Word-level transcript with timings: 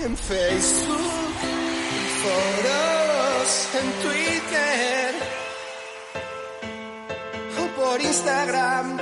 En 0.00 0.16
Facebook, 0.16 0.98
en 1.40 2.06
foros, 2.20 3.68
en 3.80 3.88
Twitter 4.02 5.14
o 7.56 7.80
por 7.80 8.00
Instagram. 8.00 8.98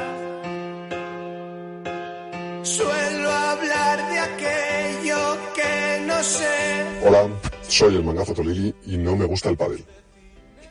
Suelo 2.63 3.31
hablar 3.31 4.11
de 4.11 4.19
aquello 4.19 5.39
que 5.57 6.05
no 6.07 6.23
sé. 6.23 6.85
Hola, 7.07 7.27
soy 7.67 7.97
el 7.97 8.05
mangazo 8.05 8.35
Tolili 8.35 8.75
y 8.85 8.99
no 8.99 9.17
me 9.17 9.25
gusta 9.25 9.49
el 9.49 9.57
pádel. 9.57 9.87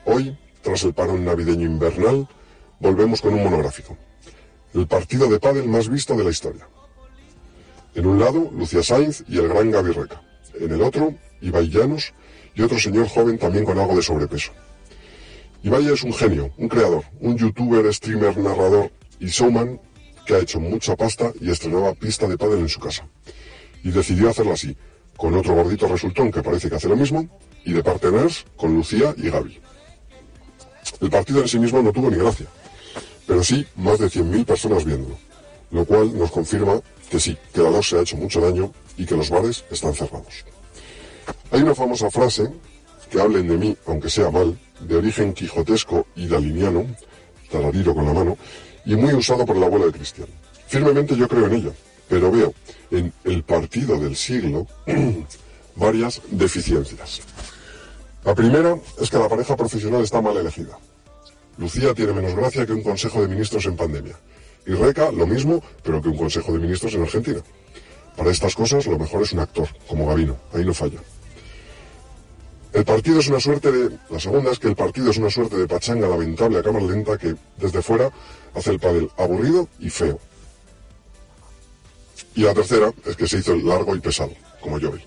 Hoy, 0.05 0.37
tras 0.61 0.83
el 0.83 0.93
parón 0.93 1.25
navideño 1.25 1.65
invernal, 1.65 2.27
volvemos 2.79 3.21
con 3.21 3.33
un 3.33 3.43
monográfico. 3.43 3.97
El 4.75 4.87
partido 4.87 5.27
de 5.27 5.39
pádel 5.39 5.67
más 5.67 5.89
visto 5.89 6.15
de 6.15 6.23
la 6.23 6.29
historia. 6.29 6.67
En 7.93 8.05
un 8.05 8.19
lado, 8.19 8.49
Lucía 8.57 8.83
Sainz 8.83 9.23
y 9.27 9.37
el 9.37 9.49
gran 9.49 9.69
Gaby 9.69 9.91
Reca. 9.91 10.21
En 10.59 10.71
el 10.71 10.81
otro, 10.81 11.13
Ibai 11.41 11.69
Llanos 11.69 12.13
y 12.55 12.61
otro 12.61 12.79
señor 12.79 13.07
joven 13.07 13.37
también 13.37 13.65
con 13.65 13.77
algo 13.77 13.95
de 13.95 14.01
sobrepeso. 14.01 14.51
Ibai 15.63 15.87
es 15.87 16.03
un 16.03 16.13
genio, 16.13 16.51
un 16.57 16.69
creador, 16.69 17.03
un 17.19 17.37
youtuber, 17.37 17.93
streamer, 17.93 18.37
narrador 18.37 18.91
y 19.19 19.27
showman 19.27 19.79
que 20.25 20.35
ha 20.35 20.39
hecho 20.39 20.59
mucha 20.59 20.95
pasta 20.95 21.31
y 21.39 21.51
estrenaba 21.51 21.93
pista 21.93 22.27
de 22.27 22.37
pádel 22.37 22.59
en 22.59 22.69
su 22.69 22.79
casa. 22.79 23.07
Y 23.83 23.91
decidió 23.91 24.29
hacerlo 24.29 24.53
así, 24.53 24.75
con 25.17 25.33
otro 25.33 25.53
gordito 25.53 25.87
resultón 25.87 26.31
que 26.31 26.41
parece 26.41 26.69
que 26.69 26.75
hace 26.75 26.87
lo 26.87 26.95
mismo, 26.95 27.27
y 27.65 27.73
de 27.73 27.83
partners 27.83 28.45
con 28.55 28.73
Lucía 28.73 29.13
y 29.17 29.29
Gaby. 29.29 29.59
El 31.01 31.09
partido 31.09 31.41
en 31.41 31.47
sí 31.47 31.59
mismo 31.59 31.81
no 31.81 31.91
tuvo 31.91 32.09
ni 32.09 32.17
gracia, 32.17 32.47
pero 33.27 33.43
sí 33.43 33.65
más 33.75 33.99
de 33.99 34.07
100.000 34.07 34.45
personas 34.45 34.85
viéndolo, 34.85 35.17
lo 35.71 35.85
cual 35.85 36.17
nos 36.17 36.31
confirma 36.31 36.81
que 37.11 37.19
sí, 37.19 37.37
que 37.53 37.61
la 37.61 37.69
LOS 37.69 37.89
se 37.89 37.97
ha 37.97 38.01
hecho 38.01 38.15
mucho 38.15 38.39
daño 38.39 38.71
y 38.97 39.05
que 39.05 39.17
los 39.17 39.29
bares 39.29 39.65
están 39.69 39.93
cerrados. 39.93 40.45
Hay 41.51 41.61
una 41.61 41.75
famosa 41.75 42.09
frase, 42.09 42.49
que 43.11 43.19
hablen 43.19 43.49
de 43.49 43.57
mí, 43.57 43.77
aunque 43.85 44.09
sea 44.09 44.31
mal, 44.31 44.57
de 44.79 44.95
origen 44.95 45.33
quijotesco 45.33 46.07
y 46.15 46.27
daliniano, 46.27 46.85
taradiro 47.51 47.93
con 47.93 48.05
la 48.05 48.13
mano, 48.13 48.37
y 48.85 48.95
muy 48.95 49.13
usado 49.13 49.45
por 49.45 49.57
el 49.57 49.63
abuelo 49.63 49.87
de 49.87 49.91
Cristian. 49.91 50.29
Firmemente 50.67 51.17
yo 51.17 51.27
creo 51.27 51.47
en 51.47 51.53
ella, 51.55 51.71
pero 52.07 52.31
veo 52.31 52.53
en 52.89 53.11
el 53.25 53.43
partido 53.43 53.99
del 53.99 54.15
siglo 54.15 54.65
varias 55.75 56.21
deficiencias. 56.29 57.21
La 58.23 58.33
primera 58.33 58.77
es 59.01 59.09
que 59.09 59.17
la 59.17 59.27
pareja 59.27 59.57
profesional 59.57 60.01
está 60.01 60.21
mal 60.21 60.37
elegida. 60.37 60.79
Lucía 61.57 61.93
tiene 61.93 62.13
menos 62.13 62.35
gracia 62.35 62.65
que 62.65 62.71
un 62.71 62.83
consejo 62.83 63.21
de 63.21 63.27
ministros 63.27 63.65
en 63.65 63.75
pandemia. 63.75 64.15
Y 64.65 64.73
Reca 64.73 65.11
lo 65.11 65.25
mismo, 65.25 65.63
pero 65.83 66.01
que 66.01 66.09
un 66.09 66.17
consejo 66.17 66.53
de 66.53 66.59
ministros 66.59 66.93
en 66.93 67.03
Argentina. 67.03 67.41
Para 68.15 68.31
estas 68.31 68.55
cosas 68.55 68.85
lo 68.85 68.99
mejor 68.99 69.23
es 69.23 69.33
un 69.33 69.39
actor, 69.39 69.67
como 69.87 70.07
Gavino, 70.07 70.37
ahí 70.53 70.65
no 70.65 70.73
falla. 70.73 70.99
El 72.73 72.85
partido 72.85 73.19
es 73.19 73.27
una 73.27 73.39
suerte 73.39 73.71
de... 73.71 73.97
La 74.09 74.19
segunda 74.19 74.51
es 74.51 74.59
que 74.59 74.69
el 74.69 74.75
partido 74.75 75.11
es 75.11 75.17
una 75.17 75.29
suerte 75.29 75.57
de 75.57 75.67
pachanga 75.67 76.07
lamentable 76.07 76.59
a 76.59 76.63
cámara 76.63 76.85
lenta 76.85 77.17
que, 77.17 77.35
desde 77.57 77.81
fuera, 77.81 78.09
hace 78.53 78.71
el 78.71 78.79
pádel 78.79 79.09
aburrido 79.17 79.67
y 79.79 79.89
feo. 79.89 80.19
Y 82.35 82.43
la 82.43 82.53
tercera 82.53 82.93
es 83.05 83.15
que 83.17 83.27
se 83.27 83.39
hizo 83.39 83.55
largo 83.55 83.93
y 83.95 83.99
pesado, 83.99 84.31
como 84.61 84.79
yo 84.79 84.91
vi. 84.91 85.01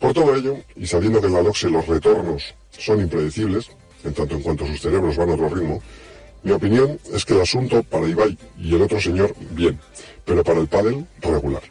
Por 0.00 0.12
todo 0.12 0.34
ello, 0.34 0.56
y 0.74 0.86
sabiendo 0.86 1.20
que 1.20 1.28
en 1.28 1.34
la 1.34 1.42
LOXE 1.42 1.70
los 1.70 1.86
retornos 1.86 2.54
son 2.70 3.00
impredecibles, 3.00 3.70
en 4.02 4.12
tanto 4.12 4.34
en 4.34 4.42
cuanto 4.42 4.66
sus 4.66 4.80
cerebros 4.80 5.16
van 5.16 5.30
a 5.30 5.34
otro 5.34 5.48
ritmo, 5.48 5.80
mi 6.44 6.52
opinión 6.52 7.00
es 7.12 7.24
que 7.24 7.34
el 7.34 7.40
asunto 7.40 7.82
para 7.82 8.06
Ibai 8.06 8.38
y 8.58 8.74
el 8.74 8.82
otro 8.82 9.00
señor, 9.00 9.34
bien, 9.50 9.80
pero 10.24 10.44
para 10.44 10.60
el 10.60 10.68
pádel, 10.68 11.06
regular. 11.20 11.62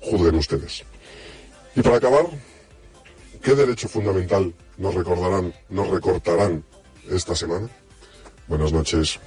Juzguen 0.00 0.34
ustedes. 0.34 0.84
Y 1.76 1.82
para 1.82 1.96
acabar, 1.96 2.26
¿qué 3.42 3.54
derecho 3.54 3.88
fundamental 3.88 4.54
nos 4.78 4.94
recordarán, 4.94 5.52
nos 5.68 5.88
recortarán 5.88 6.64
esta 7.10 7.36
semana? 7.36 7.68
Buenas 8.46 8.72
noches. 8.72 9.20